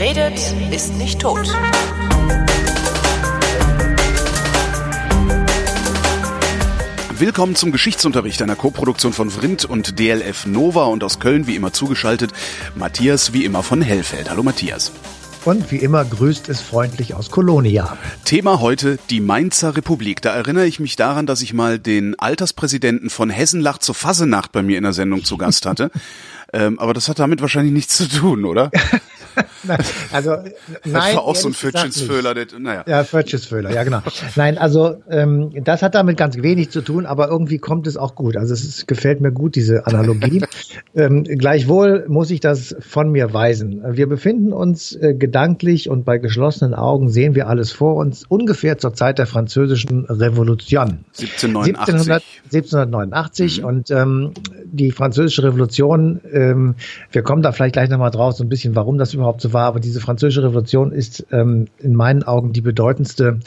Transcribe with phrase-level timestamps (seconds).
[0.00, 1.46] Wer redet, ist nicht tot.
[7.18, 11.74] Willkommen zum Geschichtsunterricht einer Koproduktion von Vrindt und DLF Nova und aus Köln wie immer
[11.74, 12.32] zugeschaltet
[12.74, 14.30] Matthias wie immer von Hellfeld.
[14.30, 14.90] Hallo Matthias.
[15.44, 17.98] Und wie immer grüßt es freundlich aus Kolonia.
[18.24, 20.22] Thema heute die Mainzer Republik.
[20.22, 24.62] Da erinnere ich mich daran, dass ich mal den Alterspräsidenten von Hessenlach zur Fasenacht bei
[24.62, 25.90] mir in der Sendung zu Gast hatte.
[26.54, 28.70] ähm, aber das hat damit wahrscheinlich nichts zu tun, oder?
[30.12, 30.52] also nein.
[30.84, 32.34] Das war auch so ein Fötchensföhler.
[32.58, 32.84] Naja.
[32.86, 34.00] Ja, Fötchensföhler, ja genau.
[34.36, 38.14] Nein, also ähm, das hat damit ganz wenig zu tun, aber irgendwie kommt es auch
[38.14, 38.36] gut.
[38.36, 40.42] Also es ist, gefällt mir gut, diese Analogie.
[40.94, 43.82] ähm, gleichwohl muss ich das von mir weisen.
[43.86, 48.78] Wir befinden uns äh, gedanklich und bei geschlossenen Augen sehen wir alles vor uns, ungefähr
[48.78, 51.04] zur Zeit der französischen Revolution.
[51.18, 52.42] 1789.
[52.44, 53.64] 1789 mhm.
[53.64, 54.32] und ähm,
[54.64, 56.74] die französische Revolution, ähm,
[57.12, 59.66] wir kommen da vielleicht gleich nochmal drauf, so ein bisschen, warum das überhaupt so war,
[59.66, 63.40] aber diese französische Revolution ist ähm, in meinen Augen die bedeutendste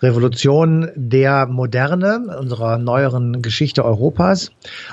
[0.00, 4.52] Revolution der Moderne, unserer neueren Geschichte Europas.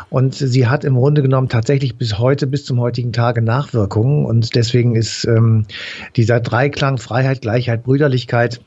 [0.10, 4.26] Und sie hat im Grunde genommen tatsächlich bis heute, bis zum heutigen Tage Nachwirkungen.
[4.26, 5.66] Und deswegen ist ähm,
[6.16, 8.62] dieser Dreiklang Freiheit, Gleichheit, Brüderlichkeit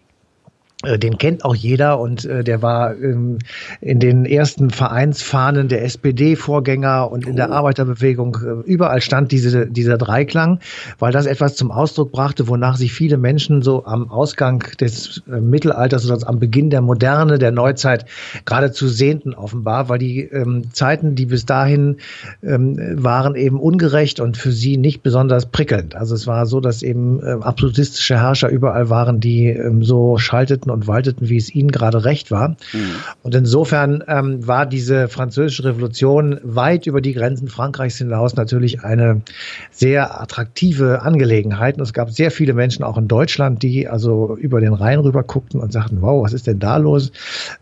[0.99, 3.39] den kennt auch jeder und äh, der war ähm,
[3.81, 7.55] in den ersten Vereinsfahnen der SPD-Vorgänger und in der oh.
[7.55, 8.37] Arbeiterbewegung.
[8.37, 10.61] Äh, überall stand diese, dieser Dreiklang,
[10.99, 15.41] weil das etwas zum Ausdruck brachte, wonach sich viele Menschen so am Ausgang des äh,
[15.41, 18.07] Mittelalters oder am Beginn der Moderne, der Neuzeit
[18.45, 21.97] geradezu sehnten offenbar, weil die ähm, Zeiten, die bis dahin
[22.43, 25.95] ähm, waren, eben ungerecht und für sie nicht besonders prickelnd.
[25.95, 30.71] Also es war so, dass eben äh, absolutistische Herrscher überall waren, die ähm, so schalteten
[30.77, 32.51] und walteten, wie es ihnen gerade recht war.
[32.73, 32.97] Mhm.
[33.23, 39.23] Und insofern ähm, war diese französische Revolution weit über die Grenzen Frankreichs hinaus natürlich eine
[39.71, 41.77] sehr attraktive Angelegenheit.
[41.77, 45.23] Und es gab sehr viele Menschen auch in Deutschland, die also über den Rhein rüber
[45.23, 47.11] guckten und sagten, wow, was ist denn da los?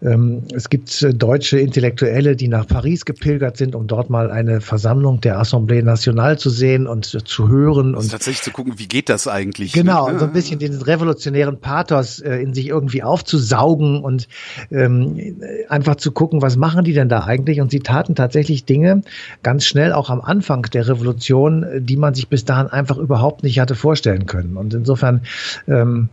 [0.03, 4.61] Ähm, es gibt äh, deutsche Intellektuelle, die nach Paris gepilgert sind, um dort mal eine
[4.61, 7.95] Versammlung der Assemblée Nationale zu sehen und zu hören.
[7.95, 9.73] Und tatsächlich zu gucken, wie geht das eigentlich?
[9.73, 14.29] Genau, und so ein bisschen den revolutionären Pathos äh, in sich irgendwie irgendwie aufzusaugen und
[14.71, 15.37] ähm,
[15.69, 17.61] einfach zu gucken, was machen die denn da eigentlich?
[17.61, 19.03] Und sie taten tatsächlich Dinge
[19.43, 23.59] ganz schnell auch am Anfang der Revolution, die man sich bis dahin einfach überhaupt nicht
[23.59, 24.57] hatte vorstellen können.
[24.57, 25.23] Und insofern
[25.67, 26.09] ähm,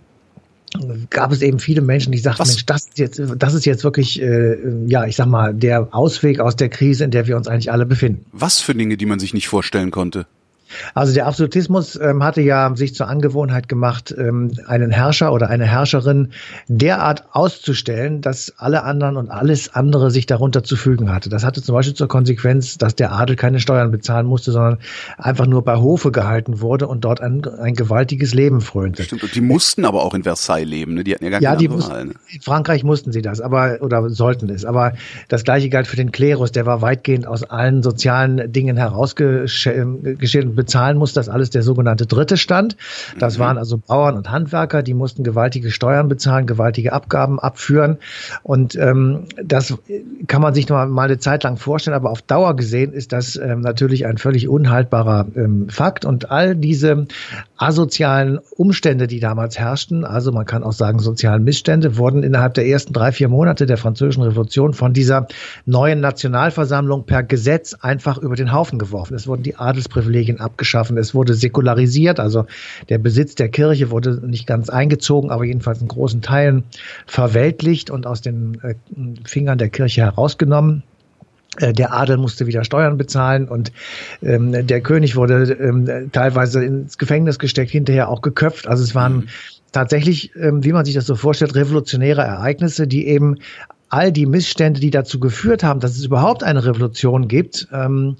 [1.09, 2.50] gab es eben viele Menschen, die sagten, Was?
[2.50, 6.40] Mensch, das ist jetzt, das ist jetzt wirklich, äh, ja, ich sag mal, der Ausweg
[6.40, 8.25] aus der Krise, in der wir uns eigentlich alle befinden.
[8.31, 10.25] Was für Dinge, die man sich nicht vorstellen konnte?
[10.94, 15.66] Also der Absolutismus ähm, hatte ja sich zur Angewohnheit gemacht, ähm, einen Herrscher oder eine
[15.66, 16.32] Herrscherin
[16.68, 21.30] derart auszustellen, dass alle anderen und alles andere sich darunter zu fügen hatte.
[21.30, 24.78] Das hatte zum Beispiel zur Konsequenz, dass der Adel keine Steuern bezahlen musste, sondern
[25.18, 29.04] einfach nur bei Hofe gehalten wurde und dort ein, ein gewaltiges Leben frönte.
[29.04, 31.04] Stimmt, und die mussten aber auch in Versailles leben, ne?
[31.04, 32.14] Die hatten ja gar ja, keine die mussten, Wahl, ne?
[32.34, 34.66] In Frankreich mussten sie das, aber oder sollten es.
[34.66, 34.94] Aber
[35.28, 40.96] das gleiche galt für den Klerus, der war weitgehend aus allen sozialen Dingen herausgeschält bezahlen
[40.96, 42.78] muss das alles der sogenannte dritte Stand.
[43.18, 43.42] Das mhm.
[43.42, 47.98] waren also Bauern und Handwerker, die mussten gewaltige Steuern bezahlen, gewaltige Abgaben abführen.
[48.44, 49.74] Und ähm, das
[50.28, 53.38] kann man sich noch mal eine Zeit lang vorstellen, aber auf Dauer gesehen ist das
[53.38, 56.06] ähm, natürlich ein völlig unhaltbarer ähm, Fakt.
[56.06, 57.08] Und all diese
[57.58, 62.68] asozialen Umstände, die damals herrschten, also man kann auch sagen sozialen Missstände, wurden innerhalb der
[62.68, 65.28] ersten drei, vier Monate der französischen Revolution von dieser
[65.66, 69.16] neuen Nationalversammlung per Gesetz einfach über den Haufen geworfen.
[69.16, 70.97] Es wurden die Adelsprivilegien abgeschafft geschaffen.
[70.97, 72.45] Es wurde säkularisiert, also
[72.89, 76.63] der Besitz der Kirche wurde nicht ganz eingezogen, aber jedenfalls in großen Teilen
[77.06, 78.75] verweltlicht und aus den äh,
[79.25, 80.84] Fingern der Kirche herausgenommen.
[81.57, 83.72] Äh, der Adel musste wieder Steuern bezahlen und
[84.22, 88.68] ähm, der König wurde ähm, teilweise ins Gefängnis gesteckt, hinterher auch geköpft.
[88.68, 89.28] Also es waren mhm.
[89.72, 93.38] tatsächlich, ähm, wie man sich das so vorstellt, revolutionäre Ereignisse, die eben
[93.89, 98.15] all die Missstände, die dazu geführt haben, dass es überhaupt eine Revolution gibt, ähm,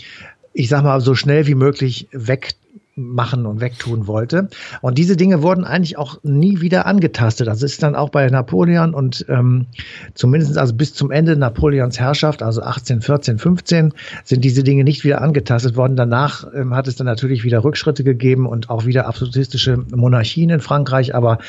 [0.54, 2.56] ich sag mal, so schnell wie möglich weg
[2.96, 4.50] machen und wegtun wollte.
[4.82, 7.48] Und diese Dinge wurden eigentlich auch nie wieder angetastet.
[7.48, 9.68] Das ist dann auch bei Napoleon und ähm,
[10.14, 13.94] zumindest also bis zum Ende Napoleons Herrschaft, also 18, 14, 15,
[14.24, 15.96] sind diese Dinge nicht wieder angetastet worden.
[15.96, 20.60] Danach ähm, hat es dann natürlich wieder Rückschritte gegeben und auch wieder absolutistische Monarchien in
[20.60, 21.16] Frankreich.
[21.16, 21.40] Aber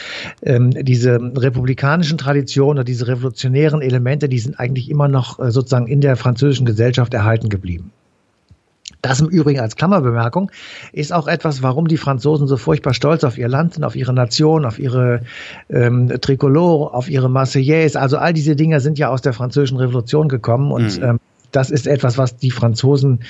[0.42, 5.88] ähm, diese republikanischen Traditionen oder diese revolutionären Elemente, die sind eigentlich immer noch äh, sozusagen
[5.88, 7.90] in der französischen Gesellschaft erhalten geblieben.
[9.02, 10.52] Das im Übrigen als Klammerbemerkung
[10.92, 14.12] ist auch etwas, warum die Franzosen so furchtbar stolz auf ihr Land sind, auf ihre
[14.12, 15.22] Nation, auf ihre
[15.68, 18.00] ähm, Tricolore, auf ihre Marseillaise.
[18.00, 21.04] Also all diese Dinge sind ja aus der französischen Revolution gekommen und mhm.
[21.04, 21.20] ähm,
[21.50, 23.20] das ist etwas, was die Franzosen,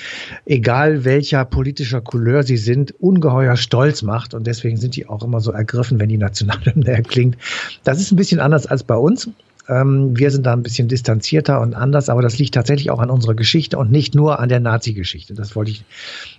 [0.45, 4.33] egal welcher politischer Couleur sie sind, ungeheuer stolz macht.
[4.33, 7.37] Und deswegen sind die auch immer so ergriffen, wenn die Nationalhymne erklingt.
[7.83, 9.29] Das ist ein bisschen anders als bei uns.
[9.67, 13.09] Ähm, wir sind da ein bisschen distanzierter und anders, aber das liegt tatsächlich auch an
[13.09, 15.33] unserer Geschichte und nicht nur an der Nazi-Geschichte.
[15.33, 15.85] Das wollte ich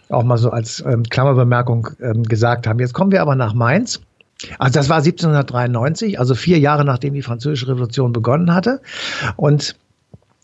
[0.09, 2.79] auch mal so als ähm, Klammerbemerkung ähm, gesagt haben.
[2.79, 4.01] Jetzt kommen wir aber nach Mainz.
[4.59, 8.81] Also das war 1793, also vier Jahre nachdem die Französische Revolution begonnen hatte.
[9.37, 9.77] Und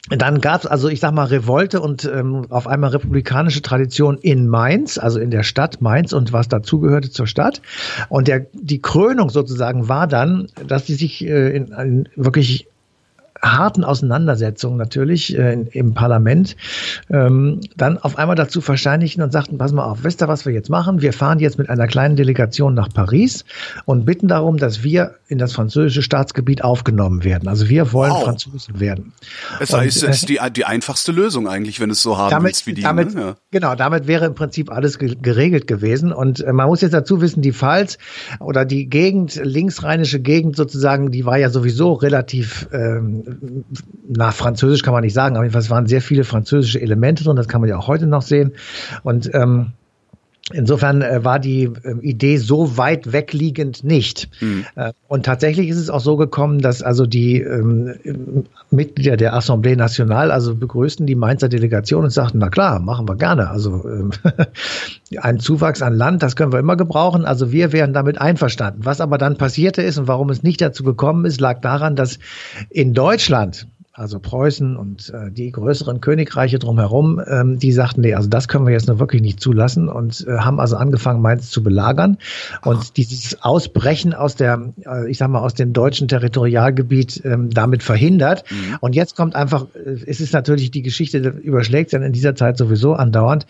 [0.09, 4.49] dann gab es also, ich sag mal, Revolte und ähm, auf einmal republikanische Tradition in
[4.49, 7.61] Mainz, also in der Stadt Mainz und was dazugehörte zur Stadt.
[8.09, 12.70] Und der, die Krönung sozusagen war dann, dass sie sich äh, in, in wirklich
[13.43, 16.57] harten Auseinandersetzungen natürlich äh, im Parlament
[17.11, 20.53] ähm, dann auf einmal dazu verständigen und sagten, pass mal auf, wisst ihr, was wir
[20.53, 21.01] jetzt machen?
[21.01, 23.45] Wir fahren jetzt mit einer kleinen Delegation nach Paris
[23.85, 27.49] und bitten darum, dass wir in das französische Staatsgebiet aufgenommen werden.
[27.49, 28.25] Also wir wollen wow.
[28.25, 29.13] Franzosen werden.
[29.61, 32.75] Es ist, ist die, die einfachste Lösung eigentlich, wenn es so haben damit, willst wie
[32.75, 32.83] die.
[32.83, 33.21] Damit, ne?
[33.21, 33.37] ja.
[33.51, 36.13] Genau, damit wäre im Prinzip alles geregelt gewesen.
[36.13, 37.99] Und äh, man muss jetzt dazu wissen, die Pfalz
[38.41, 43.30] oder die Gegend, linksrheinische Gegend sozusagen, die war ja sowieso relativ ähm,
[44.09, 47.49] nach Französisch kann man nicht sagen, aber es waren sehr viele französische Elemente drin, das
[47.49, 48.53] kann man ja auch heute noch sehen.
[49.03, 49.73] Und ähm,
[50.53, 54.29] Insofern äh, war die äh, Idee so weit wegliegend nicht.
[54.41, 54.65] Mhm.
[55.09, 60.33] Und tatsächlich ist es auch so gekommen, dass also die ähm, Mitglieder der Assemblée Nationale
[60.33, 63.51] also begrüßten die Mainzer Delegation und sagten, na klar, machen wir gerne.
[63.51, 64.11] Also ähm,
[65.21, 67.25] ein Zuwachs an Land, das können wir immer gebrauchen.
[67.25, 68.85] Also wir wären damit einverstanden.
[68.85, 72.19] Was aber dann passierte ist und warum es nicht dazu gekommen ist, lag daran, dass
[72.71, 73.67] in Deutschland
[74.01, 78.65] also Preußen und äh, die größeren Königreiche drumherum, ähm, die sagten, nee, also das können
[78.65, 82.17] wir jetzt nur wirklich nicht zulassen und äh, haben also angefangen, Mainz zu belagern.
[82.65, 82.91] Und Ach.
[82.97, 88.45] dieses Ausbrechen aus der, äh, ich sag mal, aus dem deutschen Territorialgebiet ähm, damit verhindert.
[88.51, 88.79] Mhm.
[88.81, 92.57] Und jetzt kommt einfach, äh, es ist natürlich die Geschichte, überschlägt dann in dieser Zeit
[92.57, 93.47] sowieso andauernd.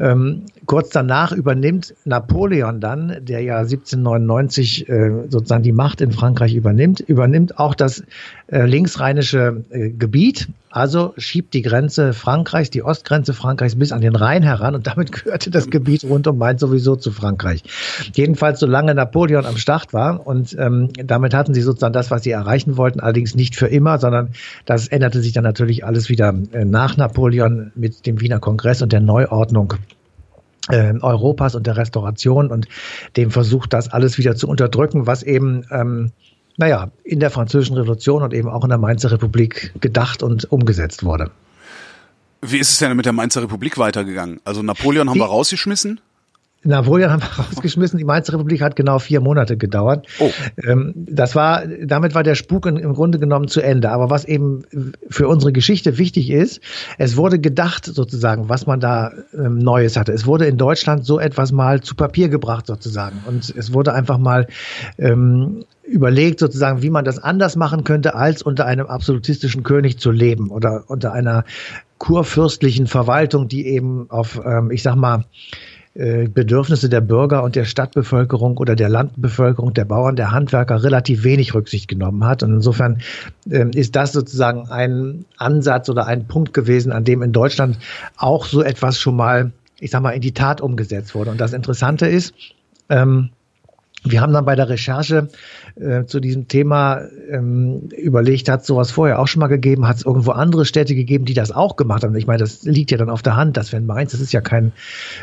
[0.00, 6.56] Ähm, kurz danach übernimmt Napoleon dann, der ja 1799 äh, sozusagen die Macht in Frankreich
[6.56, 8.02] übernimmt, übernimmt auch das
[8.48, 14.16] äh, linksrheinische äh, Gebiet, also schiebt die Grenze Frankreichs, die Ostgrenze Frankreichs bis an den
[14.16, 17.62] Rhein heran und damit gehörte das Gebiet rund um Mainz sowieso zu Frankreich.
[18.14, 22.30] Jedenfalls solange Napoleon am Start war und ähm, damit hatten sie sozusagen das, was sie
[22.30, 24.30] erreichen wollten, allerdings nicht für immer, sondern
[24.64, 28.92] das änderte sich dann natürlich alles wieder äh, nach Napoleon mit dem Wiener Kongress und
[28.92, 29.74] der Neuordnung
[30.68, 32.68] äh, Europas und der Restauration und
[33.16, 36.12] dem Versuch, das alles wieder zu unterdrücken, was eben ähm,
[36.56, 41.04] naja, in der Französischen Revolution und eben auch in der Mainzer Republik gedacht und umgesetzt
[41.04, 41.30] wurde.
[42.40, 44.40] Wie ist es denn mit der Mainzer Republik weitergegangen?
[44.44, 46.00] Also Napoleon haben Die, wir rausgeschmissen?
[46.64, 47.98] Napoleon haben wir rausgeschmissen.
[47.98, 50.06] Die Mainzer Republik hat genau vier Monate gedauert.
[50.18, 50.30] Oh.
[50.64, 53.90] Ähm, das war, damit war der Spuk im Grunde genommen zu Ende.
[53.90, 54.62] Aber was eben
[55.08, 56.60] für unsere Geschichte wichtig ist,
[56.98, 60.12] es wurde gedacht sozusagen, was man da ähm, Neues hatte.
[60.12, 63.22] Es wurde in Deutschland so etwas mal zu Papier gebracht sozusagen.
[63.26, 64.46] Und es wurde einfach mal
[64.98, 70.10] ähm, überlegt sozusagen, wie man das anders machen könnte, als unter einem absolutistischen König zu
[70.10, 71.44] leben oder unter einer
[71.98, 75.24] kurfürstlichen Verwaltung, die eben auf, ähm, ich sag mal,
[75.94, 81.54] Bedürfnisse der Bürger und der Stadtbevölkerung oder der Landbevölkerung, der Bauern, der Handwerker relativ wenig
[81.54, 82.42] Rücksicht genommen hat.
[82.42, 83.02] Und insofern
[83.50, 87.78] äh, ist das sozusagen ein Ansatz oder ein Punkt gewesen, an dem in Deutschland
[88.16, 91.30] auch so etwas schon mal, ich sag mal, in die Tat umgesetzt wurde.
[91.30, 92.32] Und das Interessante ist,
[92.88, 93.28] ähm,
[94.04, 95.28] wir haben dann bei der Recherche
[95.76, 100.04] äh, zu diesem Thema ähm, überlegt, hat sowas vorher auch schon mal gegeben, hat es
[100.04, 102.14] irgendwo andere Städte gegeben, die das auch gemacht haben.
[102.16, 104.40] Ich meine, das liegt ja dann auf der Hand, dass wenn Mainz, das ist ja
[104.40, 104.72] kein,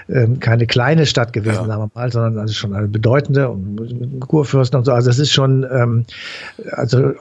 [0.09, 1.65] ähm, keine kleine Stadt gewesen, ja.
[1.65, 4.91] sagen wir mal, sondern also schon eine bedeutende und Kurfürsten und so.
[4.91, 6.05] Also es ist schon, ähm,
[6.71, 7.13] also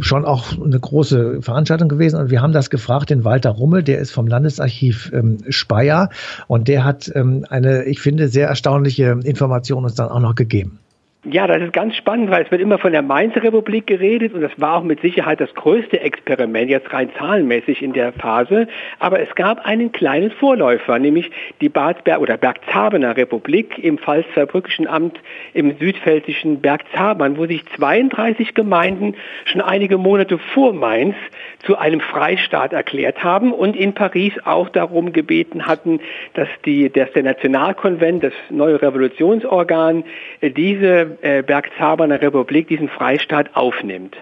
[0.00, 2.20] schon auch eine große Veranstaltung gewesen.
[2.20, 6.10] Und wir haben das gefragt, den Walter Rummel, der ist vom Landesarchiv ähm, Speyer
[6.48, 10.78] und der hat ähm, eine, ich finde, sehr erstaunliche Information uns dann auch noch gegeben.
[11.26, 14.42] Ja, das ist ganz spannend, weil es wird immer von der Mainzer Republik geredet und
[14.42, 18.68] das war auch mit Sicherheit das größte Experiment, jetzt rein zahlenmäßig in der Phase.
[18.98, 21.30] Aber es gab einen kleinen Vorläufer, nämlich
[21.62, 25.18] die Badsberg oder Bergzaberner Republik im Pfalz-Zweibrückischen Amt
[25.54, 29.14] im südpfälzischen Bergzabern, wo sich 32 Gemeinden
[29.46, 31.16] schon einige Monate vor Mainz
[31.64, 36.00] zu einem Freistaat erklärt haben und in Paris auch darum gebeten hatten,
[36.34, 40.04] dass, die, dass der Nationalkonvent, das neue Revolutionsorgan,
[40.42, 44.16] diese äh, Bergzaberner Republik diesen Freistaat aufnimmt.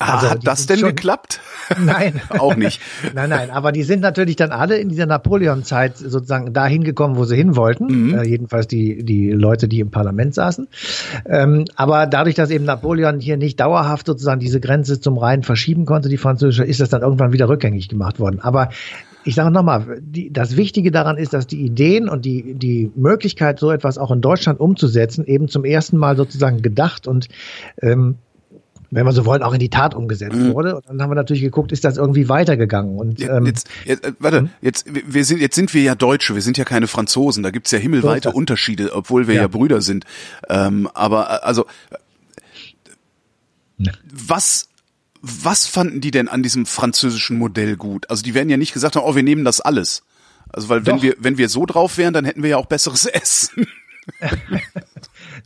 [0.00, 1.40] Also, hat das denn schon, geklappt?
[1.76, 2.20] Nein.
[2.38, 2.80] auch nicht.
[3.14, 7.24] nein, nein, aber die sind natürlich dann alle in dieser Napoleon-Zeit sozusagen dahin gekommen, wo
[7.24, 7.86] sie hin wollten.
[7.86, 8.14] Mhm.
[8.14, 10.68] Äh, jedenfalls die, die Leute, die im Parlament saßen.
[11.26, 15.84] Ähm, aber dadurch, dass eben Napoleon hier nicht dauerhaft sozusagen diese Grenze zum Rhein verschieben
[15.84, 18.38] konnte, die französische, ist das dann irgendwann wieder rückgängig gemacht worden.
[18.40, 18.68] Aber
[19.24, 23.70] ich sage nochmal, das Wichtige daran ist, dass die Ideen und die, die Möglichkeit, so
[23.70, 27.28] etwas auch in Deutschland umzusetzen, eben zum ersten Mal sozusagen gedacht und
[27.82, 28.16] ähm,
[28.90, 30.54] wenn wir so wollen, auch in die Tat umgesetzt mhm.
[30.54, 30.76] wurde.
[30.76, 32.96] Und dann haben wir natürlich geguckt, ist das irgendwie weitergegangen.
[32.96, 34.50] Und, ähm, jetzt, jetzt, äh, warte, mhm.
[34.62, 37.70] jetzt, wir sind, jetzt sind wir ja Deutsche, wir sind ja keine Franzosen, da gibt's
[37.70, 40.04] ja himmelweite so Unterschiede, obwohl wir ja, ja Brüder sind.
[40.48, 41.66] Ähm, aber äh, also
[44.10, 44.68] was
[45.22, 48.08] was fanden die denn an diesem französischen Modell gut?
[48.10, 50.02] Also die werden ja nicht gesagt haben, oh, wir nehmen das alles.
[50.50, 50.94] Also weil Doch.
[50.94, 53.66] wenn wir wenn wir so drauf wären, dann hätten wir ja auch besseres Essen.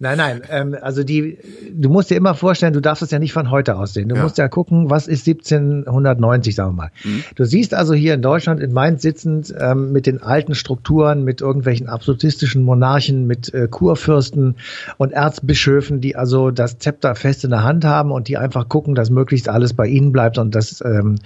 [0.03, 0.43] Nein, nein.
[0.51, 1.39] Ähm, also die,
[1.73, 4.09] du musst dir immer vorstellen, du darfst es ja nicht von heute aussehen.
[4.09, 4.25] Du ja.
[4.25, 6.91] musst ja gucken, was ist 1790, sagen wir mal.
[7.05, 7.23] Mhm.
[7.37, 11.41] Du siehst also hier in Deutschland, in Mainz sitzend, ähm, mit den alten Strukturen, mit
[11.41, 14.57] irgendwelchen absolutistischen Monarchen, mit äh, Kurfürsten
[14.97, 18.97] und Erzbischöfen, die also das Zepter fest in der Hand haben und die einfach gucken,
[18.97, 21.21] dass möglichst alles bei ihnen bleibt und dass, ähm,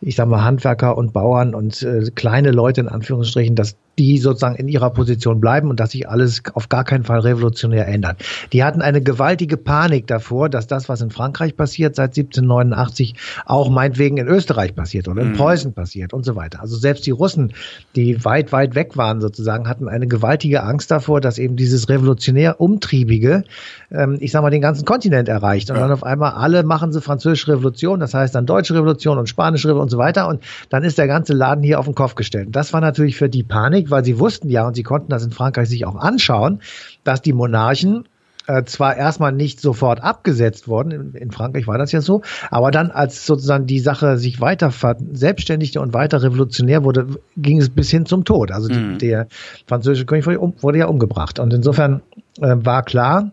[0.00, 4.56] ich sag mal, Handwerker und Bauern und äh, kleine Leute in Anführungsstrichen, dass die sozusagen
[4.56, 8.22] in ihrer Position bleiben und dass sich alles auf gar keinen Fall revolutionär ändert.
[8.52, 13.68] Die hatten eine gewaltige Panik davor, dass das, was in Frankreich passiert seit 1789, auch
[13.68, 15.36] meinetwegen in Österreich passiert oder in mhm.
[15.36, 16.60] Preußen passiert und so weiter.
[16.60, 17.52] Also selbst die Russen,
[17.94, 22.60] die weit, weit weg waren sozusagen, hatten eine gewaltige Angst davor, dass eben dieses revolutionär
[22.60, 23.44] Umtriebige,
[23.90, 25.70] ähm, ich sag mal, den ganzen Kontinent erreicht.
[25.70, 25.82] Und ja.
[25.82, 29.68] dann auf einmal alle machen sie französische Revolution, das heißt dann deutsche Revolution und spanische
[29.68, 30.28] Revolution und so weiter.
[30.28, 32.46] Und dann ist der ganze Laden hier auf den Kopf gestellt.
[32.46, 35.10] Und das war natürlich für die Panik Panik, weil sie wussten ja und sie konnten
[35.10, 36.60] das in Frankreich sich auch anschauen,
[37.04, 38.04] dass die Monarchen
[38.48, 42.72] äh, zwar erstmal nicht sofort abgesetzt worden, in, in, Frankreich war das ja so, aber
[42.72, 44.72] dann, als sozusagen die Sache sich weiter
[45.12, 48.50] selbstständigte und weiter revolutionär wurde, ging es bis hin zum Tod.
[48.50, 48.98] Also die, mhm.
[48.98, 49.28] der
[49.66, 51.38] französische König wurde, um, wurde, ja umgebracht.
[51.38, 52.02] Und insofern
[52.40, 53.30] äh, war klar,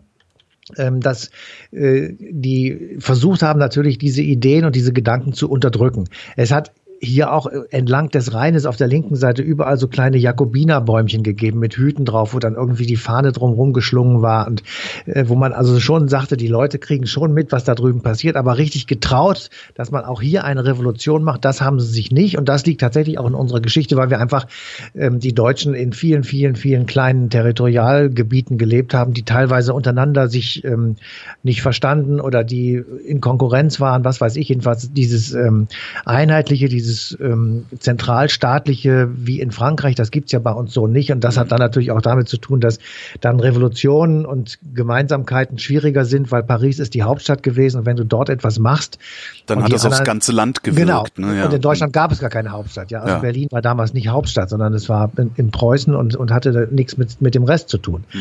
[0.76, 1.30] ähm, dass
[1.72, 6.04] äh, die versucht haben, natürlich diese Ideen und diese Gedanken zu unterdrücken.
[6.36, 10.18] Es hat hier auch äh, entlang des Rheines auf der linken Seite überall so kleine
[10.18, 14.62] Jakobinerbäumchen gegeben mit Hüten drauf, wo dann irgendwie die Fahne drumherum geschlungen war und
[15.06, 18.36] äh, wo man also schon sagte, die Leute kriegen schon mit, was da drüben passiert,
[18.36, 22.36] aber richtig getraut, dass man auch hier eine Revolution macht, das haben sie sich nicht
[22.36, 24.46] und das liegt tatsächlich auch in unserer Geschichte, weil wir einfach
[24.94, 30.64] ähm, die Deutschen in vielen, vielen, vielen kleinen Territorialgebieten gelebt haben, die teilweise untereinander sich
[30.64, 30.96] ähm,
[31.42, 35.66] nicht verstanden oder die in Konkurrenz waren, was weiß ich, jedenfalls dieses ähm,
[36.04, 41.12] einheitliche, dieses dieses ähm, zentralstaatliche wie in Frankreich, das gibt's ja bei uns so nicht.
[41.12, 42.78] Und das hat dann natürlich auch damit zu tun, dass
[43.20, 47.78] dann Revolutionen und Gemeinsamkeiten schwieriger sind, weil Paris ist die Hauptstadt gewesen.
[47.78, 48.98] Und wenn du dort etwas machst,
[49.46, 51.14] dann hat das aufs ganze Land gewirkt.
[51.14, 51.30] Genau.
[51.30, 51.46] Ne, ja.
[51.46, 52.90] Und in Deutschland gab es gar keine Hauptstadt.
[52.90, 53.20] Ja, also ja.
[53.20, 56.96] Berlin war damals nicht Hauptstadt, sondern es war in, in Preußen und, und hatte nichts
[56.96, 58.04] mit, mit dem Rest zu tun.
[58.12, 58.18] Mhm.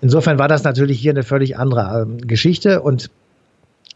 [0.00, 3.10] Insofern war das natürlich hier eine völlig andere ähm, Geschichte und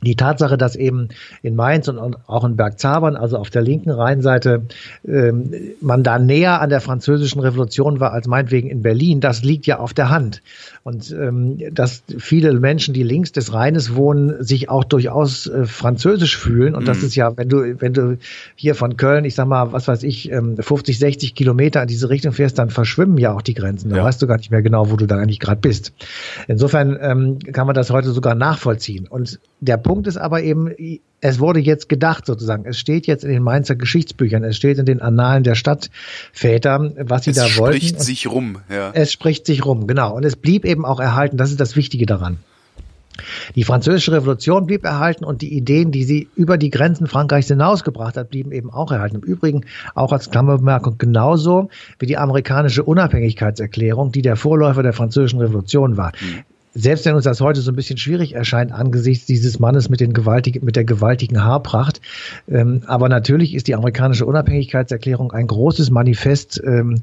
[0.03, 1.09] die Tatsache, dass eben
[1.43, 4.63] in Mainz und auch in Bergzabern, also auf der linken Rheinseite,
[5.07, 5.51] ähm,
[5.81, 9.79] man da näher an der französischen Revolution war als meinetwegen in Berlin, das liegt ja
[9.79, 10.43] auf der Hand.
[10.85, 16.37] Und ähm, dass viele Menschen, die links des Rheines wohnen, sich auch durchaus äh, französisch
[16.37, 16.75] fühlen.
[16.75, 16.87] Und mhm.
[16.87, 18.19] das ist ja, wenn du, wenn du
[18.55, 22.11] hier von Köln, ich sag mal, was weiß ich, ähm, 50, 60 Kilometer in diese
[22.11, 23.91] Richtung fährst, dann verschwimmen ja auch die Grenzen.
[23.91, 24.05] Da ja.
[24.05, 25.93] weißt du gar nicht mehr genau, wo du da eigentlich gerade bist.
[26.47, 29.07] Insofern ähm, kann man das heute sogar nachvollziehen.
[29.09, 30.71] Und der Punkt ist aber eben,
[31.21, 32.65] es wurde jetzt gedacht sozusagen.
[32.67, 37.25] Es steht jetzt in den Mainzer Geschichtsbüchern, es steht in den Annalen der Stadtväter, was
[37.25, 37.77] sie es da wollten.
[37.77, 38.91] Es spricht sich rum, ja.
[38.93, 40.15] Es spricht sich rum, genau.
[40.15, 41.37] Und es blieb eben auch erhalten.
[41.37, 42.39] Das ist das Wichtige daran.
[43.55, 48.17] Die französische Revolution blieb erhalten und die Ideen, die sie über die Grenzen Frankreichs hinausgebracht
[48.17, 49.17] hat, blieben eben auch erhalten.
[49.17, 49.65] Im Übrigen
[49.95, 56.13] auch als Klammerbemerkung genauso wie die amerikanische Unabhängigkeitserklärung, die der Vorläufer der französischen Revolution war.
[56.79, 60.13] Selbst wenn uns das heute so ein bisschen schwierig erscheint angesichts dieses Mannes mit, den
[60.13, 62.03] gewaltigen, mit der gewaltigen Haarpracht.
[62.49, 67.01] Ähm, aber natürlich ist die amerikanische Unabhängigkeitserklärung ein großes Manifest ähm,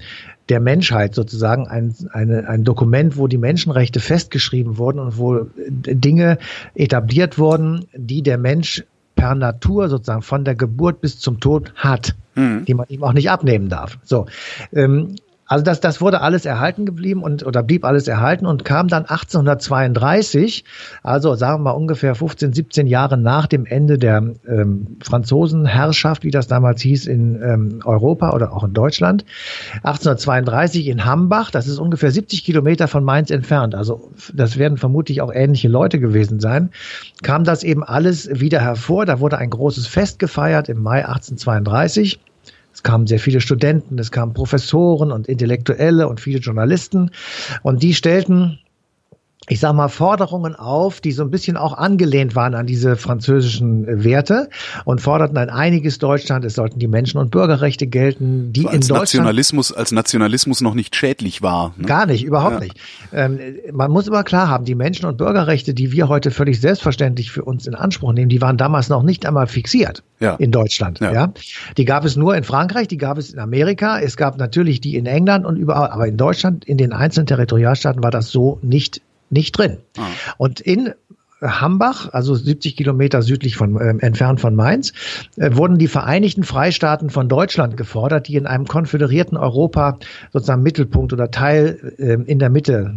[0.50, 6.38] der Menschheit sozusagen, ein, eine, ein Dokument, wo die Menschenrechte festgeschrieben wurden und wo Dinge
[6.76, 8.84] etabliert wurden, die der Mensch
[9.16, 12.66] per Natur sozusagen von der Geburt bis zum Tod hat, mhm.
[12.66, 13.98] die man ihm auch nicht abnehmen darf.
[14.04, 14.28] So.
[14.72, 15.16] Ähm,
[15.54, 19.04] Also das, das wurde alles erhalten geblieben und oder blieb alles erhalten und kam dann
[19.04, 20.66] 1832,
[21.04, 26.32] also sagen wir mal ungefähr 15, 17 Jahre nach dem Ende der ähm, Franzosenherrschaft, wie
[26.32, 29.26] das damals hieß in ähm, Europa oder auch in Deutschland,
[29.84, 35.22] 1832 in Hambach, das ist ungefähr 70 Kilometer von Mainz entfernt, also das werden vermutlich
[35.22, 36.72] auch ähnliche Leute gewesen sein,
[37.22, 39.06] kam das eben alles wieder hervor.
[39.06, 42.20] Da wurde ein großes Fest gefeiert im Mai 1832.
[42.84, 47.12] Es kamen sehr viele Studenten, es kamen Professoren und Intellektuelle und viele Journalisten.
[47.62, 48.60] Und die stellten
[49.50, 54.04] ich sag mal, Forderungen auf, die so ein bisschen auch angelehnt waren an diese französischen
[54.04, 54.50] Werte
[54.86, 56.46] und forderten ein einiges Deutschland.
[56.46, 60.76] Es sollten die Menschen- und Bürgerrechte gelten, die so in Deutschland Nationalismus als Nationalismus noch
[60.76, 61.74] nicht schädlich war.
[61.78, 61.86] Ne?
[61.86, 62.60] Gar nicht, überhaupt ja.
[62.62, 62.80] nicht.
[63.12, 63.40] Ähm,
[63.74, 67.44] man muss immer klar haben, die Menschen- und Bürgerrechte, die wir heute völlig selbstverständlich für
[67.44, 70.36] uns in Anspruch nehmen, die waren damals noch nicht einmal fixiert ja.
[70.36, 71.00] in Deutschland.
[71.02, 71.12] Ja.
[71.12, 71.34] ja.
[71.78, 74.96] Die gab es nur in Frankreich, die gab es in Amerika, es gab natürlich die
[74.96, 79.02] in England und überall, aber in Deutschland, in den einzelnen Territorialstaaten war das so nicht
[79.34, 79.80] nicht drin.
[79.98, 80.08] Ah.
[80.38, 80.94] Und in
[81.44, 84.94] Hambach, also 70 Kilometer südlich von, äh, entfernt von Mainz,
[85.38, 89.98] äh, wurden die Vereinigten Freistaaten von Deutschland gefordert, die in einem konföderierten Europa
[90.32, 92.96] sozusagen Mittelpunkt oder Teil äh, in der Mitte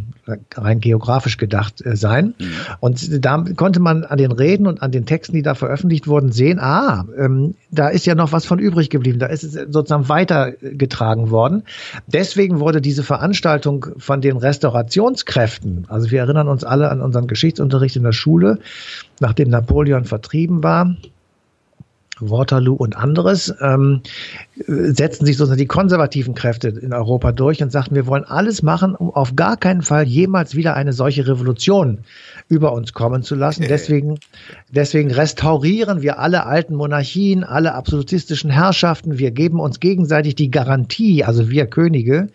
[0.55, 2.35] rein geografisch gedacht äh, sein.
[2.39, 2.53] Mhm.
[2.81, 6.33] Und da konnte man an den Reden und an den Texten, die da veröffentlicht wurden,
[6.33, 10.09] sehen, ah, ähm, da ist ja noch was von übrig geblieben, da ist es sozusagen
[10.09, 11.63] weitergetragen worden.
[12.07, 17.97] Deswegen wurde diese Veranstaltung von den Restaurationskräften, also wir erinnern uns alle an unseren Geschichtsunterricht
[17.97, 18.59] in der Schule, Schule,
[19.21, 20.95] nachdem Napoleon vertrieben war,
[22.19, 24.01] Waterloo und anderes, ähm,
[24.67, 28.95] setzten sich sozusagen die konservativen Kräfte in Europa durch und sagten, wir wollen alles machen,
[28.95, 31.99] um auf gar keinen Fall jemals wieder eine solche Revolution
[32.49, 33.67] über uns kommen zu lassen.
[33.69, 34.19] Deswegen,
[34.71, 39.19] deswegen restaurieren wir alle alten Monarchien, alle absolutistischen Herrschaften.
[39.19, 42.29] Wir geben uns gegenseitig die Garantie, also wir Könige,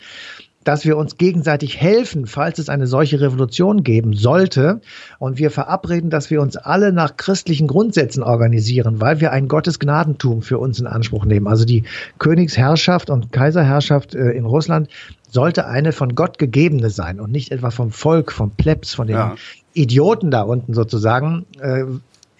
[0.63, 4.81] dass wir uns gegenseitig helfen, falls es eine solche Revolution geben sollte.
[5.17, 10.41] Und wir verabreden, dass wir uns alle nach christlichen Grundsätzen organisieren, weil wir ein Gottesgnadentum
[10.41, 11.47] für uns in Anspruch nehmen.
[11.47, 11.83] Also die
[12.19, 14.89] Königsherrschaft und Kaiserherrschaft äh, in Russland
[15.29, 19.15] sollte eine von Gott gegebene sein und nicht etwa vom Volk, vom Plebs, von den
[19.15, 19.35] ja.
[19.73, 21.85] Idioten da unten sozusagen äh,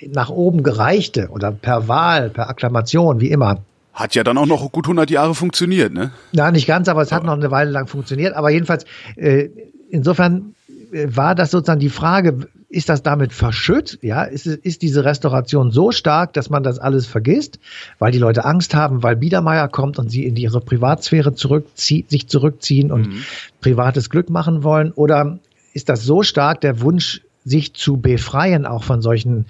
[0.08, 3.62] nach oben gereichte oder per Wahl, per Akklamation, wie immer.
[3.94, 6.12] Hat ja dann auch noch gut 100 Jahre funktioniert, ne?
[6.32, 8.36] Ja, nicht ganz, aber es hat noch eine Weile lang funktioniert.
[8.36, 8.86] Aber jedenfalls,
[9.18, 9.50] äh,
[9.90, 10.56] insofern
[10.92, 14.00] äh, war das sozusagen die Frage, ist das damit verschütt?
[14.02, 17.60] Ja, ist, ist diese Restauration so stark, dass man das alles vergisst,
[18.00, 22.28] weil die Leute Angst haben, weil Biedermeier kommt und sie in ihre Privatsphäre zurückzie sich
[22.28, 23.24] zurückziehen und mhm.
[23.60, 24.92] privates Glück machen wollen?
[24.94, 25.40] Oder
[25.74, 29.46] ist das so stark der Wunsch sich zu befreien, auch von solchen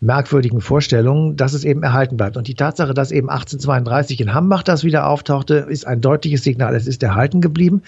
[0.00, 2.36] merkwürdigen Vorstellungen, dass es eben erhalten bleibt.
[2.36, 6.74] Und die Tatsache, dass eben 1832 in Hambach das wieder auftauchte, ist ein deutliches Signal,
[6.74, 7.82] es ist erhalten geblieben.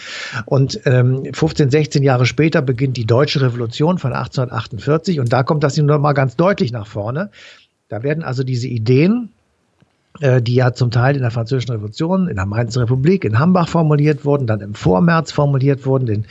[0.47, 5.63] Und ähm, 15, 16 Jahre später beginnt die Deutsche Revolution von 1848 und da kommt
[5.63, 7.31] das nun mal ganz deutlich nach vorne.
[7.89, 9.31] Da werden also diese Ideen,
[10.21, 14.25] die ja zum Teil in der Französischen Revolution, in der Mainzer Republik, in Hambach formuliert
[14.25, 16.27] wurden, dann im Vormärz formuliert wurden, den,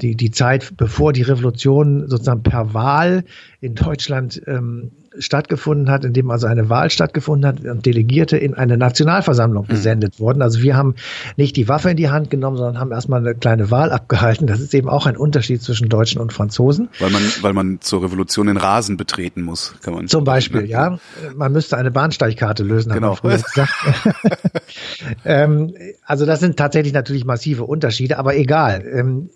[0.00, 3.24] die, die Zeit bevor die Revolution sozusagen per Wahl
[3.60, 8.54] in Deutschland ähm, stattgefunden hat, in dem also eine Wahl stattgefunden hat und Delegierte in
[8.54, 9.68] eine Nationalversammlung mhm.
[9.68, 10.42] gesendet wurden.
[10.42, 10.94] Also wir haben
[11.36, 14.46] nicht die Waffe in die Hand genommen, sondern haben erstmal eine kleine Wahl abgehalten.
[14.46, 16.88] Das ist eben auch ein Unterschied zwischen Deutschen und Franzosen.
[17.00, 20.06] Weil man, weil man zur Revolution den Rasen betreten muss, kann man.
[20.06, 20.68] Zum Beispiel, ne?
[20.68, 20.98] ja.
[21.34, 23.16] Man müsste eine Bahnsteigkarte lösen, genau.
[23.16, 23.72] haben wir gesagt.
[25.24, 28.84] ähm, also das sind tatsächlich natürlich massive Unterschiede, aber egal.
[28.86, 29.30] Ähm,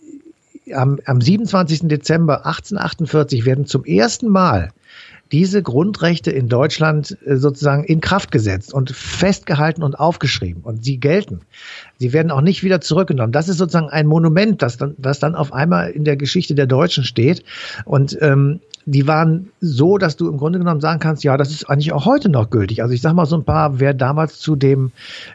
[0.74, 1.88] am, am 27.
[1.88, 4.70] Dezember 1848 werden zum ersten Mal
[5.32, 10.98] diese Grundrechte in Deutschland äh, sozusagen in Kraft gesetzt und festgehalten und aufgeschrieben und sie
[10.98, 11.40] gelten.
[11.98, 13.32] Sie werden auch nicht wieder zurückgenommen.
[13.32, 16.66] Das ist sozusagen ein Monument, das dann, das dann auf einmal in der Geschichte der
[16.66, 17.42] Deutschen steht.
[17.86, 21.68] Und ähm, die waren so, dass du im Grunde genommen sagen kannst, ja, das ist
[21.68, 22.82] eigentlich auch heute noch gültig.
[22.82, 24.90] Also ich sag mal so ein paar, wer damals zu dem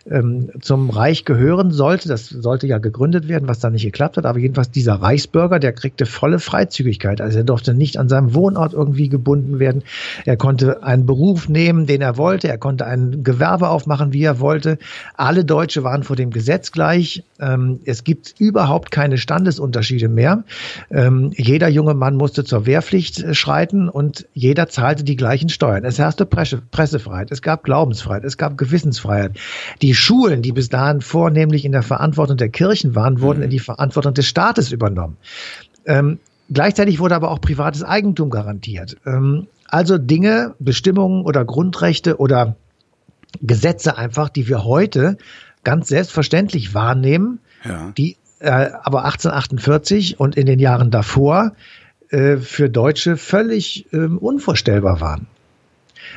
[0.09, 4.25] ähm, zum Reich gehören sollte, das sollte ja gegründet werden, was da nicht geklappt hat,
[4.25, 7.21] aber jedenfalls dieser Reichsbürger, der kriegte volle Freizügigkeit.
[7.21, 9.83] Also er durfte nicht an seinem Wohnort irgendwie gebunden werden.
[10.25, 12.49] Er konnte einen Beruf nehmen, den er wollte.
[12.49, 14.77] Er konnte ein Gewerbe aufmachen, wie er wollte.
[15.15, 17.23] Alle Deutsche waren vor dem Gesetz gleich.
[17.39, 20.43] Ähm, es gibt überhaupt keine Standesunterschiede mehr.
[20.91, 25.85] Ähm, jeder junge Mann musste zur Wehrpflicht äh, schreiten und jeder zahlte die gleichen Steuern.
[25.85, 29.37] Es herrschte Presse, Pressefreiheit, es gab Glaubensfreiheit, es gab Gewissensfreiheit.
[29.81, 33.59] Die Schulen, die bis dahin vornehmlich in der Verantwortung der Kirchen waren, wurden in die
[33.59, 35.17] Verantwortung des Staates übernommen.
[35.85, 36.19] Ähm,
[36.51, 38.97] gleichzeitig wurde aber auch privates Eigentum garantiert.
[39.05, 42.55] Ähm, also Dinge, Bestimmungen oder Grundrechte oder
[43.41, 45.17] Gesetze einfach, die wir heute
[45.63, 47.91] ganz selbstverständlich wahrnehmen, ja.
[47.97, 51.53] die äh, aber 1848 und in den Jahren davor
[52.09, 55.27] äh, für Deutsche völlig äh, unvorstellbar waren.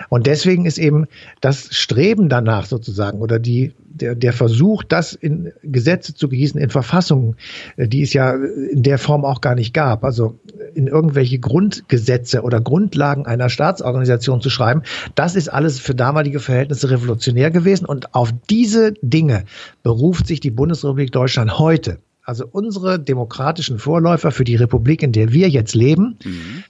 [0.09, 1.07] Und deswegen ist eben
[1.40, 6.70] das Streben danach sozusagen oder die, der, der Versuch, das in Gesetze zu gießen, in
[6.70, 7.37] Verfassungen,
[7.76, 10.38] äh, die es ja in der Form auch gar nicht gab, also
[10.74, 14.83] in irgendwelche Grundgesetze oder Grundlagen einer Staatsorganisation zu schreiben,
[15.14, 17.85] das ist alles für damalige Verhältnisse revolutionär gewesen.
[17.85, 19.44] Und auf diese Dinge
[19.83, 21.98] beruft sich die Bundesrepublik Deutschland heute.
[22.31, 26.62] Also unsere demokratischen Vorläufer für die Republik, in der wir jetzt leben, mhm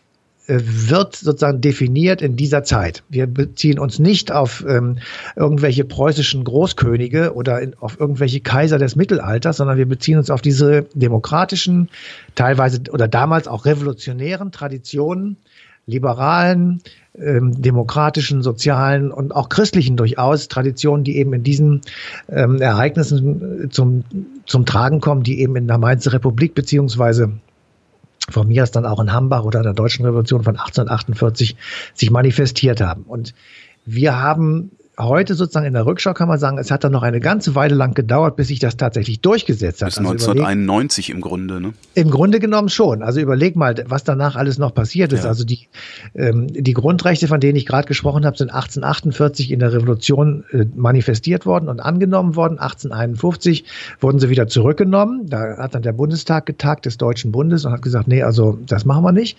[0.48, 3.04] wird sozusagen definiert in dieser Zeit.
[3.08, 4.98] Wir beziehen uns nicht auf ähm,
[5.36, 10.42] irgendwelche preußischen Großkönige oder in, auf irgendwelche Kaiser des Mittelalters, sondern wir beziehen uns auf
[10.42, 11.88] diese demokratischen,
[12.34, 15.36] teilweise oder damals auch revolutionären Traditionen,
[15.86, 16.82] liberalen,
[17.18, 21.80] ähm, demokratischen, sozialen und auch christlichen durchaus Traditionen, die eben in diesen
[22.28, 24.04] ähm, Ereignissen zum,
[24.46, 27.32] zum Tragen kommen, die eben in der Mainzer Republik beziehungsweise
[28.28, 31.56] von mir aus dann auch in Hambach oder in der Deutschen Revolution von 1848
[31.94, 33.02] sich manifestiert haben.
[33.02, 33.34] Und
[33.84, 34.70] wir haben
[35.02, 37.74] heute sozusagen in der Rückschau kann man sagen, es hat dann noch eine ganze Weile
[37.74, 39.88] lang gedauert, bis sich das tatsächlich durchgesetzt hat.
[39.88, 41.72] Bis also 1991 überleg, im Grunde, ne?
[41.94, 43.02] Im Grunde genommen schon.
[43.02, 45.24] Also überleg mal, was danach alles noch passiert ist.
[45.24, 45.30] Ja.
[45.30, 45.68] Also die,
[46.14, 50.66] ähm, die Grundrechte, von denen ich gerade gesprochen habe, sind 1848 in der Revolution äh,
[50.74, 52.58] manifestiert worden und angenommen worden.
[52.58, 53.64] 1851
[54.00, 55.26] wurden sie wieder zurückgenommen.
[55.28, 58.84] Da hat dann der Bundestag getagt des Deutschen Bundes und hat gesagt, nee, also das
[58.84, 59.38] machen wir nicht.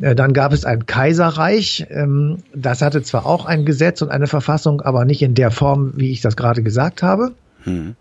[0.00, 1.86] Äh, dann gab es ein Kaiserreich.
[1.90, 5.92] Ähm, das hatte zwar auch ein Gesetz und eine Verfassung, aber nicht in der Form,
[5.96, 7.32] wie ich das gerade gesagt habe.
[7.64, 7.94] Hm.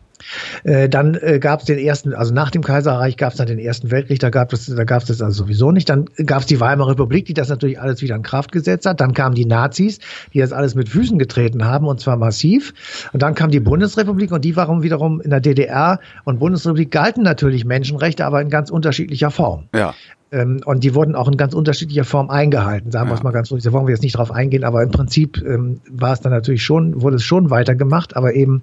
[0.64, 3.60] Äh, dann äh, gab es den ersten, also nach dem Kaiserreich gab es dann den
[3.60, 5.90] Ersten Weltkrieg, da gab es, da gab es das also sowieso nicht.
[5.90, 9.00] Dann gab es die Weimarer Republik, die das natürlich alles wieder in Kraft gesetzt hat.
[9.00, 10.00] Dann kamen die Nazis,
[10.34, 12.74] die das alles mit Füßen getreten haben und zwar massiv.
[13.14, 17.24] Und dann kam die Bundesrepublik und die waren wiederum in der DDR und Bundesrepublik galten
[17.24, 19.70] natürlich Menschenrechte, aber in ganz unterschiedlicher Form.
[19.74, 19.94] Ja.
[20.32, 23.52] Ähm, und die wurden auch in ganz unterschiedlicher Form eingehalten, sagen wir es mal ganz
[23.52, 23.64] ruhig.
[23.64, 26.64] Da wollen wir jetzt nicht drauf eingehen, aber im Prinzip ähm, war es dann natürlich
[26.64, 28.62] schon, wurde es schon weitergemacht, aber eben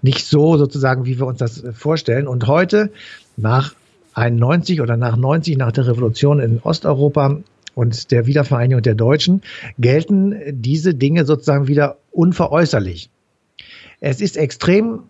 [0.00, 2.26] nicht so sozusagen, wie wir uns das äh, vorstellen.
[2.26, 2.90] Und heute,
[3.36, 3.74] nach
[4.14, 7.38] 91 oder nach 90, nach der Revolution in Osteuropa
[7.74, 9.42] und der Wiedervereinigung der Deutschen,
[9.78, 13.10] gelten diese Dinge sozusagen wieder unveräußerlich.
[14.00, 15.04] Es ist extrem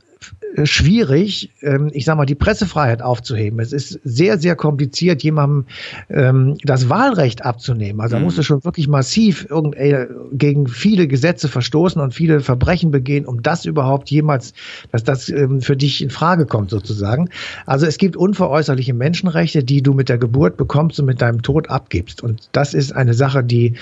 [0.64, 3.58] schwierig, ähm, ich sag mal, die Pressefreiheit aufzuheben.
[3.60, 5.66] Es ist sehr, sehr kompliziert, jemandem
[6.10, 8.00] ähm, das Wahlrecht abzunehmen.
[8.00, 8.26] Also da mhm.
[8.26, 13.42] musst du schon wirklich massiv äh, gegen viele Gesetze verstoßen und viele Verbrechen begehen, um
[13.42, 14.52] das überhaupt jemals,
[14.90, 17.30] dass das ähm, für dich in Frage kommt, sozusagen.
[17.66, 21.70] Also es gibt unveräußerliche Menschenrechte, die du mit der Geburt bekommst und mit deinem Tod
[21.70, 22.22] abgibst.
[22.22, 23.74] Und das ist eine Sache, die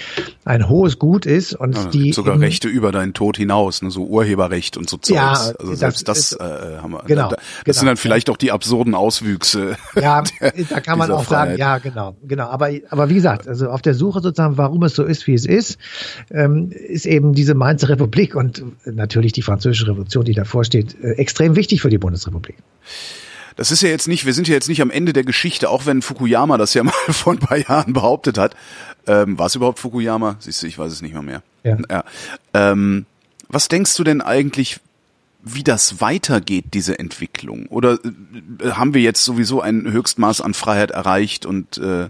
[0.45, 4.05] ein hohes Gut ist und ja, die sogar Rechte über deinen Tod hinaus, ne, so
[4.07, 5.17] Urheberrecht und so Zeugs.
[5.17, 7.03] Ja, also selbst das, das äh, haben wir.
[7.07, 7.29] Genau.
[7.29, 7.75] Da, das genau.
[7.75, 9.77] sind dann vielleicht auch die absurden Auswüchse.
[9.95, 10.23] Ja,
[10.69, 11.49] da kann man auch Freiheit.
[11.49, 12.49] sagen, ja, genau, genau.
[12.49, 15.47] Aber, aber wie gesagt, also auf der Suche sozusagen, warum es so ist, wie es
[15.47, 15.79] ist,
[16.31, 21.13] ähm, ist eben diese Mainzer Republik und natürlich die französische Revolution, die davor steht, äh,
[21.13, 22.57] extrem wichtig für die Bundesrepublik.
[23.57, 25.85] Das ist ja jetzt nicht, wir sind ja jetzt nicht am Ende der Geschichte, auch
[25.85, 28.57] wenn Fukuyama das ja mal vor ein paar Jahren behauptet hat.
[29.07, 30.37] Ähm, war es überhaupt Fukuyama?
[30.39, 31.43] Siehst du, ich weiß es nicht mehr mehr.
[31.63, 31.77] Ja.
[31.91, 32.05] ja.
[32.55, 33.07] Ähm,
[33.49, 34.81] was denkst du denn eigentlich,
[35.43, 37.67] wie das weitergeht, diese Entwicklung?
[37.67, 37.99] Oder
[38.63, 42.09] äh, haben wir jetzt sowieso ein Höchstmaß an Freiheit erreicht und äh,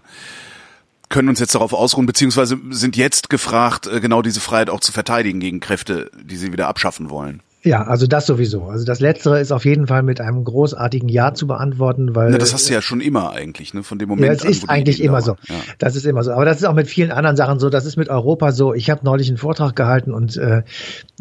[1.08, 4.92] können uns jetzt darauf ausruhen, beziehungsweise sind jetzt gefragt, äh, genau diese Freiheit auch zu
[4.92, 7.42] verteidigen gegen Kräfte, die sie wieder abschaffen wollen?
[7.62, 8.64] Ja, also das sowieso.
[8.64, 12.30] Also das Letztere ist auf jeden Fall mit einem großartigen Ja zu beantworten, weil.
[12.30, 13.82] Na, das hast du ja schon immer eigentlich, ne?
[13.82, 14.26] Von dem Moment.
[14.26, 15.36] Ja, das an, ist eigentlich immer so.
[15.46, 15.56] Ja.
[15.78, 16.32] Das ist immer so.
[16.32, 17.68] Aber das ist auch mit vielen anderen Sachen so.
[17.68, 18.72] Das ist mit Europa so.
[18.72, 20.62] Ich habe neulich einen Vortrag gehalten und äh,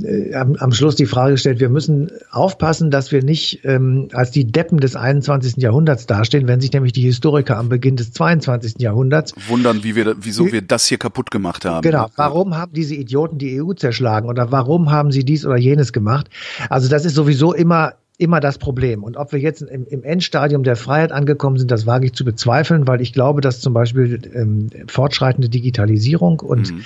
[0.01, 4.31] äh, am, am Schluss die Frage gestellt: Wir müssen aufpassen, dass wir nicht ähm, als
[4.31, 5.57] die Deppen des 21.
[5.57, 8.75] Jahrhunderts dastehen, wenn sich nämlich die Historiker am Beginn des 22.
[8.77, 11.81] Jahrhunderts wundern, wie wir, wieso wir das hier kaputt gemacht haben.
[11.81, 12.07] Genau.
[12.15, 16.28] Warum haben diese Idioten die EU zerschlagen oder warum haben sie dies oder jenes gemacht?
[16.69, 19.03] Also das ist sowieso immer immer das Problem.
[19.03, 22.25] Und ob wir jetzt im, im, Endstadium der Freiheit angekommen sind, das wage ich zu
[22.25, 26.81] bezweifeln, weil ich glaube, dass zum Beispiel ähm, fortschreitende Digitalisierung und mhm.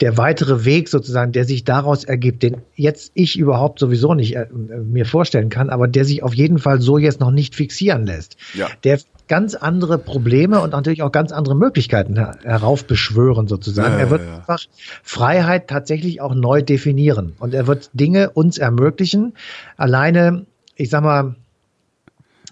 [0.00, 4.48] der weitere Weg sozusagen, der sich daraus ergibt, den jetzt ich überhaupt sowieso nicht äh,
[4.52, 8.36] mir vorstellen kann, aber der sich auf jeden Fall so jetzt noch nicht fixieren lässt,
[8.54, 8.66] ja.
[8.82, 13.94] der ganz andere Probleme und natürlich auch ganz andere Möglichkeiten her heraufbeschwören sozusagen.
[13.94, 14.36] Ja, er wird ja.
[14.36, 14.60] einfach
[15.02, 19.34] Freiheit tatsächlich auch neu definieren und er wird Dinge uns ermöglichen.
[19.76, 21.36] Alleine, ich sag mal,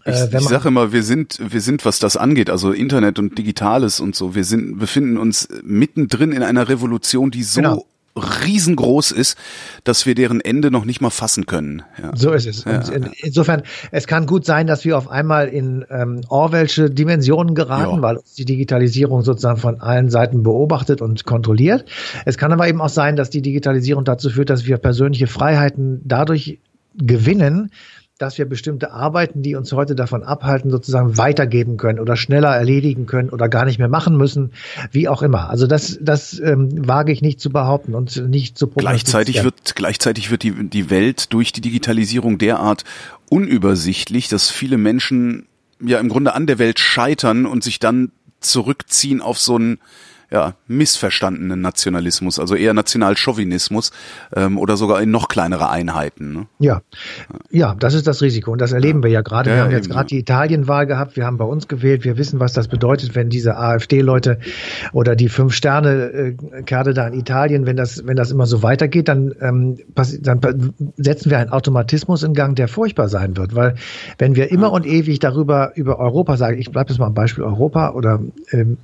[0.05, 3.39] ich, äh, ich sage immer, wir sind, wir sind, was das angeht, also Internet und
[3.39, 9.11] Digitales und so, wir sind, befinden uns mittendrin in einer Revolution, die so genau riesengroß
[9.13, 9.39] ist,
[9.85, 11.83] dass wir deren Ende noch nicht mal fassen können.
[12.01, 12.11] Ja.
[12.15, 12.65] So ist es.
[12.65, 17.55] Und in, insofern, es kann gut sein, dass wir auf einmal in ähm, Orwellsche Dimensionen
[17.55, 18.03] geraten, ja.
[18.03, 21.87] weil uns die Digitalisierung sozusagen von allen Seiten beobachtet und kontrolliert.
[22.27, 26.03] Es kann aber eben auch sein, dass die Digitalisierung dazu führt, dass wir persönliche Freiheiten
[26.05, 26.59] dadurch
[26.95, 27.71] gewinnen,
[28.23, 33.07] dass wir bestimmte Arbeiten, die uns heute davon abhalten, sozusagen weitergeben können oder schneller erledigen
[33.07, 34.53] können oder gar nicht mehr machen müssen,
[34.93, 35.51] wie auch immer.
[35.51, 40.31] Also das, das ähm, wage ich nicht zu behaupten und nicht zu Gleichzeitig wird, gleichzeitig
[40.31, 42.85] wird die, die Welt durch die Digitalisierung derart
[43.29, 45.47] unübersichtlich, dass viele Menschen
[45.81, 49.79] ja im Grunde an der Welt scheitern und sich dann zurückziehen auf so ein
[50.33, 53.93] ja, missverstandenen Nationalismus, also eher Nationalchauvinismus
[54.35, 56.33] ähm, oder sogar in noch kleinere Einheiten.
[56.33, 56.47] Ne?
[56.59, 56.81] Ja.
[57.51, 59.05] ja, das ist das Risiko und das erleben ja.
[59.05, 59.51] wir ja gerade.
[59.51, 62.41] Ja, wir haben jetzt gerade die Italienwahl gehabt, wir haben bei uns gewählt, wir wissen,
[62.41, 64.39] was das bedeutet, wenn diese AfD-Leute
[64.95, 69.79] oder die Fünf-Sterne-Kerle da in Italien, wenn das, wenn das immer so weitergeht, dann, ähm,
[69.95, 73.75] dann setzen wir einen Automatismus in Gang, der furchtbar sein wird, weil
[74.17, 77.45] wenn wir immer und ewig darüber über Europa sagen, ich bleibe jetzt mal am Beispiel
[77.45, 78.21] Europa oder
[78.53, 78.79] ähm,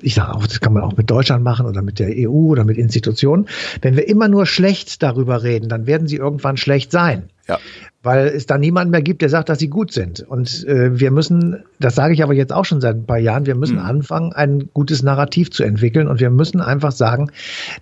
[0.00, 2.64] ich sage auch, das kann man auch mit Deutschland machen oder mit der EU oder
[2.64, 3.48] mit Institutionen.
[3.80, 7.30] Wenn wir immer nur schlecht darüber reden, dann werden sie irgendwann schlecht sein.
[7.46, 7.58] Ja.
[8.02, 10.20] Weil es da niemanden mehr gibt, der sagt, dass sie gut sind.
[10.20, 13.46] Und äh, wir müssen, das sage ich aber jetzt auch schon seit ein paar Jahren,
[13.46, 13.84] wir müssen mhm.
[13.84, 16.08] anfangen, ein gutes Narrativ zu entwickeln.
[16.08, 17.30] Und wir müssen einfach sagen,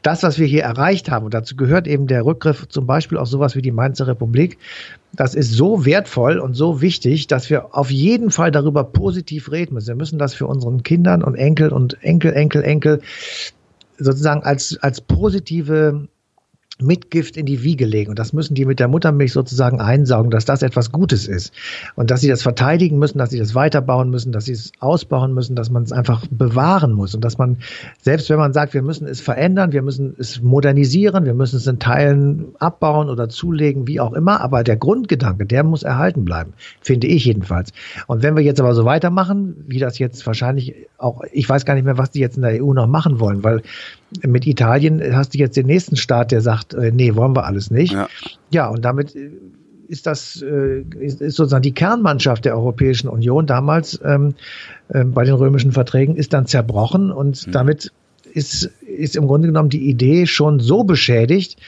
[0.03, 3.29] das, was wir hier erreicht haben, und dazu gehört eben der Rückgriff zum Beispiel auf
[3.29, 4.59] sowas wie die Mainzer Republik,
[5.13, 9.75] das ist so wertvoll und so wichtig, dass wir auf jeden Fall darüber positiv reden
[9.75, 9.89] müssen.
[9.89, 13.01] Wir müssen das für unseren Kindern und Enkel und Enkel, Enkel, Enkel
[13.99, 16.09] sozusagen als, als positive
[16.81, 18.11] mit Gift in die Wiege legen.
[18.11, 21.53] Und das müssen die mit der Muttermilch sozusagen einsaugen, dass das etwas Gutes ist.
[21.95, 25.35] Und dass sie das verteidigen müssen, dass sie das weiterbauen müssen, dass sie es ausbauen
[25.35, 27.15] müssen, dass man es einfach bewahren muss.
[27.15, 27.59] Und dass man,
[28.01, 31.67] selbst wenn man sagt, wir müssen es verändern, wir müssen es modernisieren, wir müssen es
[31.67, 36.55] in Teilen abbauen oder zulegen, wie auch immer, aber der Grundgedanke, der muss erhalten bleiben,
[36.81, 37.73] finde ich jedenfalls.
[38.07, 41.75] Und wenn wir jetzt aber so weitermachen, wie das jetzt wahrscheinlich auch, ich weiß gar
[41.75, 43.63] nicht mehr, was die jetzt in der EU noch machen wollen, weil
[44.23, 47.71] mit Italien hast du jetzt den nächsten Staat, der sagt, äh, nee, wollen wir alles
[47.71, 47.93] nicht.
[47.93, 48.09] Ja,
[48.51, 49.31] ja und damit äh,
[49.89, 54.35] ist das äh, ist, ist sozusagen die Kernmannschaft der Europäischen Union damals ähm,
[54.89, 57.53] äh, bei den römischen Verträgen ist dann zerbrochen und mhm.
[57.53, 57.93] damit
[58.33, 61.59] ist, ist im Grunde genommen die Idee schon so beschädigt,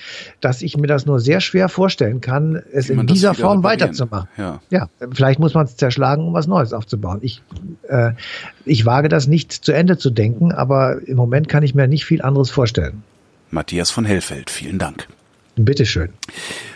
[0.41, 4.29] dass ich mir das nur sehr schwer vorstellen kann, es in dieser Form weiterzumachen.
[4.37, 4.61] Ja.
[4.71, 7.19] ja, vielleicht muss man es zerschlagen, um was Neues aufzubauen.
[7.23, 7.43] Ich,
[7.89, 8.13] äh,
[8.65, 12.05] ich wage das nicht zu Ende zu denken, aber im Moment kann ich mir nicht
[12.05, 13.03] viel anderes vorstellen.
[13.51, 15.07] Matthias von Hellfeld, vielen Dank.
[15.57, 16.11] Bitteschön.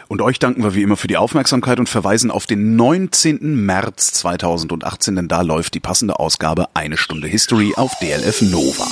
[0.06, 3.56] Und euch danken wir wie immer für die Aufmerksamkeit und verweisen auf den 19.
[3.56, 8.86] März 2018, denn da läuft die passende Ausgabe Eine Stunde History auf DLF Nova.